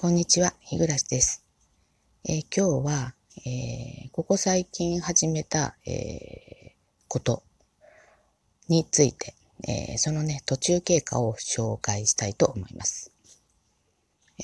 [0.00, 1.44] こんにちは、日暮です。
[2.24, 6.72] えー、今日は、えー、ここ最近始めた、えー、
[7.06, 7.42] こと
[8.68, 9.34] について、
[9.68, 13.12] えそのね、途中経過を紹介したいと思います。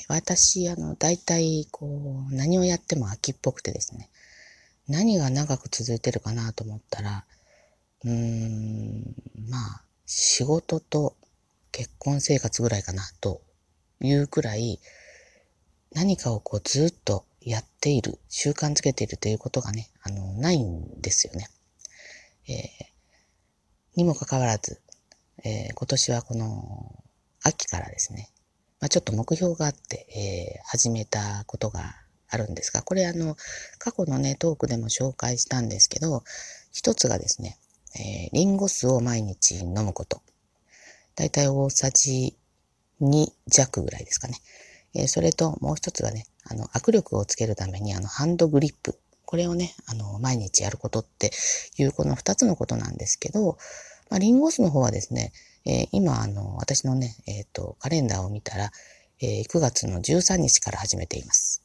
[0.07, 1.87] 私、あの、大体、こ
[2.31, 4.11] う、何をやっても秋っぽくてですね、
[4.87, 7.25] 何が長く続いてるかなと思ったら、
[8.03, 9.15] うーん、
[9.49, 11.15] まあ、仕事と
[11.71, 13.41] 結婚生活ぐらいかなと
[14.01, 14.79] いうくらい、
[15.97, 21.47] 何かをこうずっとやっている、習慣づけているということがね、あの、ないんですよね。
[22.47, 22.57] えー、
[23.95, 24.79] にもかかわらず、
[25.43, 27.03] えー、今年はこの
[27.41, 28.29] 秋からですね、
[28.79, 31.95] まあ、ちょっと目標があって、えー、始めたことが
[32.29, 33.35] あるんですが、これあの、
[33.79, 36.23] 過去のね、トークでも紹介したんですけど、
[36.71, 37.57] 一つがですね、
[37.95, 40.21] えー、リンゴ酢を毎日飲むこと。
[41.15, 42.37] だいたい大さじ
[43.01, 44.35] 2弱ぐらいですかね。
[44.97, 48.99] え、それともう一つはね、あの、握力をつけるためにあの、ハンドグリップ。
[49.25, 51.31] これをね、あの、毎日やることって
[51.77, 53.57] いうこの二つのことなんですけど、
[54.09, 55.33] まあ、リンゴ酢の方はですね、
[55.65, 58.71] えー、今、あの、私のね、えっ、ー、と、カレンダーを見たら、
[59.21, 61.61] えー、9月の13日から始めています。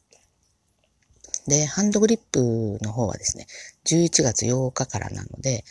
[1.47, 3.47] で、ハンドグリップの方はですね、
[3.85, 5.63] 11月8日からなので、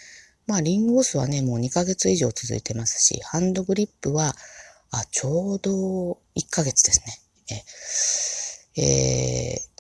[0.47, 4.35] まあ、リンゴ酢はね、もう2ヶ月以上続いてますし、ハンドグリップは、
[4.91, 7.22] あ、ちょうど1ヶ月ですね。
[8.77, 9.73] えー、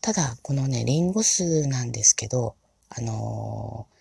[0.00, 2.56] ただ、このね、リンゴ酢なんですけど、
[2.88, 3.94] あのー、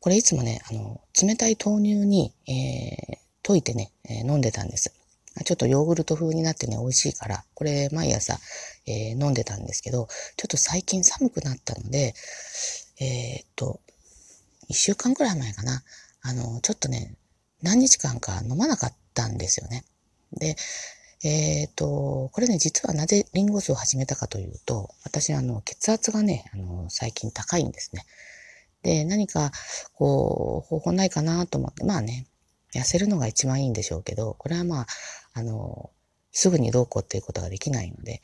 [0.00, 4.92] これいつもね、あの、冷たい豆乳に、えー、溶いてね、え、飲んでたんです。
[5.44, 8.38] ちょっとヨーグルト風になってね、美味しいから、これ毎朝、
[8.86, 12.14] え、飲んでたんですけど、ちょっと最近寒くなったので、
[13.00, 13.80] え、っと、
[14.68, 15.82] 一週間くらい前かな、
[16.22, 17.14] あの、ちょっとね、
[17.62, 19.84] 何日間か飲まなかったんですよね。
[20.32, 20.56] で、
[21.24, 28.04] えっ、ー、と、これね、実はなぜリンゴ酢を始めたかというと、私、あの、血圧がね、あの、最近高いんですね。
[28.82, 29.50] で、何か、
[29.94, 32.26] こう、方法ないかなと思って、まあね、
[32.72, 34.86] 痩せるのが一番いいんでしょうけど、これはまあ、
[35.32, 35.90] あの、
[36.30, 38.22] すぐにどうこうっていうことができないので、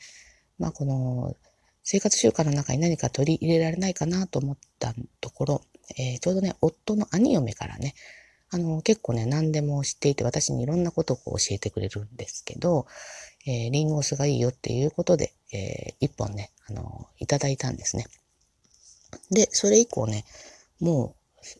[0.57, 1.35] まあ、この、
[1.83, 5.61] 生活習慣の中に何か取り入れられないかなと思ったところ、
[5.97, 7.93] えー、ちょうどね、夫の兄嫁からね、
[8.55, 12.87] あの、結構ね、何でも知っていて、私にいろんなことを教えてくれるんですけど、
[13.45, 18.05] えー、リンゴ酢がいいよっていうことで、えー、一本ね、あの、いただいたんですね。
[19.29, 20.23] で、それ以降ね、
[20.79, 21.17] も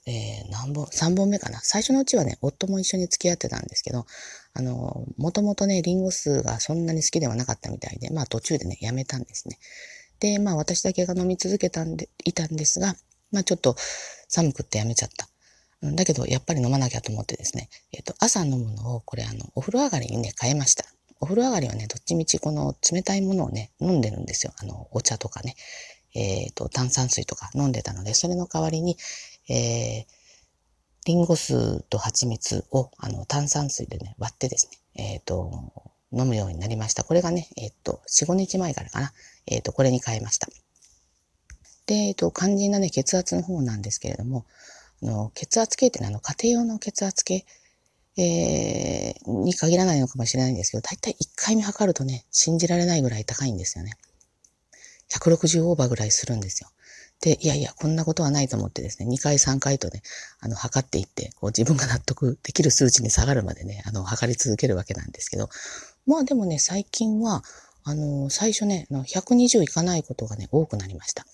[0.07, 1.59] う、えー、何本、3本目かな。
[1.59, 4.05] 最初のうちはね、夫も一緒に付き合ってたんですけど、
[4.53, 9.59] あの、もともとね、リンゴ酢がそんなに好きではなかったみたいで、まあ途中でね、やめたんですね。
[10.22, 12.95] で、まあ私だけが飲み続けたんで、いたんですが、
[13.34, 13.75] まあちょっと
[14.29, 15.28] 寒くってやめちゃった。
[15.94, 20.85] だけど、やっぱり飲まなきゃと思ってですね、えっ、と、朝飲むのを、これあの、お風呂上がりにね、変えました。
[21.19, 24.53] お風呂上がりはね、どっちみちこの冷たいものをね、飲んでるんですよ。
[24.57, 25.56] あの、お茶とかね、
[26.13, 28.97] えっ、ー、と、炭酸水とか飲んでたので、それの代わりに、
[29.50, 30.06] えー、
[31.06, 35.72] リンゴ酢と蜂蜜を、あの、炭酸水でね、割ってですね、えっ、ー、と、
[36.12, 37.03] 飲むようになりました。
[37.03, 39.12] これがね、えっ、と、4、5日前からかな、
[39.46, 40.47] えっ、と、これに変えました。
[41.85, 44.46] で、えっ、と、肝心なね、血圧の方なんですけれども、
[45.01, 47.45] の血圧計ってのはあの家庭用の血圧計、
[48.17, 53.94] えー、に限らないのかもしれないんですけど、だいたい1回目測るとね、信じられないぐらい高いんですよね。
[55.09, 56.69] 160オーバーぐらいするんですよ。
[57.22, 60.01] で、いやいや、こんなことはないと思ってですね、2回3回とね、
[60.39, 65.50] あの、測っていって、こう自分が納得できる数値に下がるまでね、あの、測り続けるわけなんですけど、
[66.05, 67.44] まあでもね、最近は、
[67.84, 71.25] あの、最初ね、120いかないことがね、多くなりました。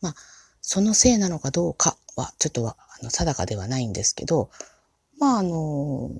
[0.00, 0.14] まあ、
[0.60, 4.50] そのせいなのかどうかは、ちょっとはあの定かではないんですけど、
[5.18, 6.10] まあ、あの、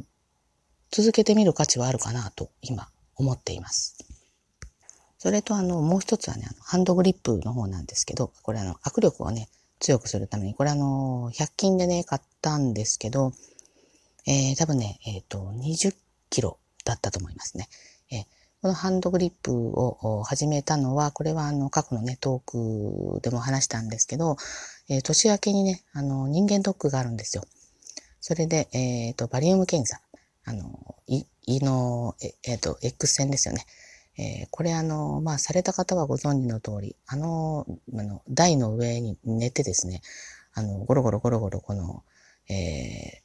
[0.90, 3.96] 続けてみる価値はあるかなと今思っています。
[5.18, 9.48] それとあの、もう一つはね、ハンドグリップの方なんですけど、これあの、握力をね、
[9.80, 13.32] 強くするために、これあの、100均でね、買ったんですけど、
[14.26, 15.94] えー、多分ね、えっ、ー、と、20
[16.30, 17.68] キロだったと思いますね。
[18.10, 18.26] えー、
[18.60, 24.36] このハンドグリップを始めたのは、これはあの過去のね、トークでも話したんですけど、
[24.88, 27.44] えー、年明けにね、あの人間ドックがあるんですよ。
[28.20, 30.00] それで、えっ、ー、と、バリウム検査。
[30.44, 31.24] あの、胃
[31.60, 33.64] の、えっ、ー、と、X 線ですよね。
[34.18, 37.64] えー、これあの、まあ、された方はご存知の通り、あの、
[37.94, 40.02] あの、台の上に寝てですね、
[40.52, 42.02] あの、ゴロゴロゴロゴロこの、
[42.48, 43.22] え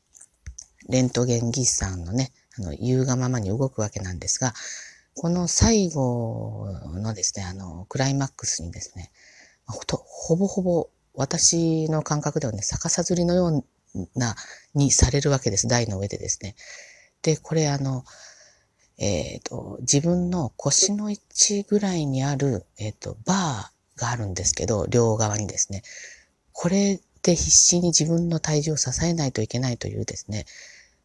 [0.87, 4.53] ー、レントゲン技師さんのね、あの、言うがままに動くわけなんですが、
[5.15, 9.11] この最後のですね、あの、クライマックスにですね、
[9.65, 13.63] ほとほぼほぼ私の感覚ではね、逆さずりのよう
[14.15, 14.35] な、
[14.73, 15.67] にされるわけです。
[15.67, 16.55] 台の上でですね。
[17.21, 18.03] で、これあの、
[18.97, 25.83] えっ、と、自分の腰の位置ぐらいにある、えっ、と、バーがあるんですけど、両側にですね。
[26.51, 30.45] これで必死に自分の体重を支えないといけないというですね、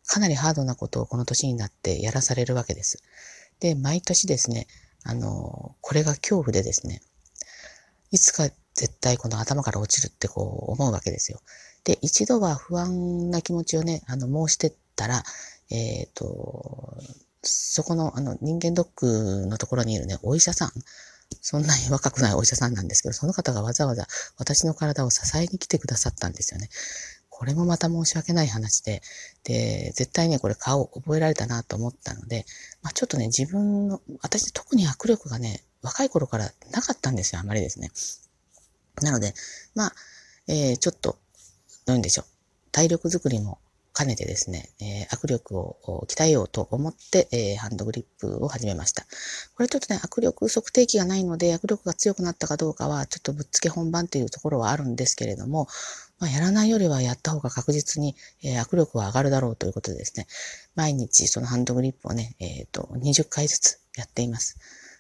[0.06, 3.02] かなりハードなことをこの年になってやらされるわけです。
[3.60, 4.66] で、毎年ですね、
[5.05, 7.02] あの、これが恐怖でですね、
[8.10, 11.40] いつか絶対この頭から落ちるってこう思うわけですよ。
[11.84, 15.22] で、一度は不安な気持ちをね、あの、申してったら、
[15.70, 16.96] えっ、ー、と、
[17.43, 20.72] そこの、あの、人間ドックのところにいるね、お医者さん、
[21.40, 24.06] そんなに 若くないお医者さんなんですけど、その方がわざわざ
[24.37, 26.69] 私の体を支えに来てくださったんですよね。
[27.38, 29.00] これもまた申し訳ない話で、
[29.44, 32.44] で、絶対ね、これ顔覚えられたなと思ったので、
[32.82, 37.93] まあ、ちょっとね、自分の、私特に握力がね、若い頃からなかったんですよ、あまりですね。
[39.02, 39.35] なので、
[39.76, 39.93] まあ、
[40.49, 41.17] えー、ちょっと、
[41.87, 42.26] どういうんでしょう。
[42.73, 43.61] 体力づくりも
[43.98, 49.02] 兼ねてですね、えー、握力を鍛えようと思って、えー、ハンドグリップを始めました。
[49.56, 55.66] これちょっとね、握力測定器がないので、握力が強くなったかどうかは、ちょっとぶっつけ本番というところはあるんですけれども、
[56.20, 58.14] まあ、やらないよりはやった方が確実に、
[58.44, 60.28] えー、握力は上がるだろうということでですね、
[60.76, 64.58] 毎日そのハンドグリップをね、えっ、と、20回ずつやっています。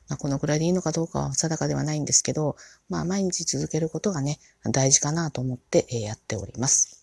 [0.08, 2.56] まあ、このくらいでいいのかどうかは定かではないんですけど、
[2.88, 6.97] まあ、毎日続けることがね、大事かなと思って、えやっております。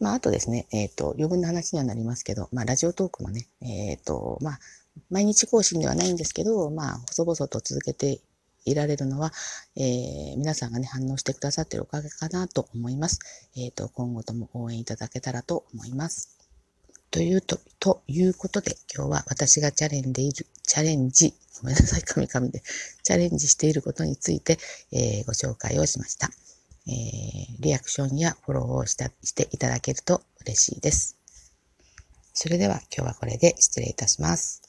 [0.00, 4.60] まあ、あとですね、えっ、ー、と、余分な話にはなりますけど、まあ、ラジオトークもね、えっ、ー、と、まあ、
[5.10, 8.20] 毎日更新ではないんですけど、まあ、細々と続けて
[8.64, 9.32] いられるのは、
[9.76, 13.18] えー、皆さんがね、反応してくださっているおかげかなと思います。
[13.56, 16.38] えっ、と、今後とも応援いただけたらと思います。
[17.10, 22.62] というと、ということで、今日は私がチャレンでいる、チャレンジ、ごめんなさい、カミカミで、
[23.02, 24.58] チャレンジしていることについて、
[24.92, 26.30] えー、ご紹介をしました。
[26.88, 31.18] えー、リアクションやフォローをしたしていただけると嬉しいです。
[32.32, 34.67] それでは今日はこれで失礼いたします。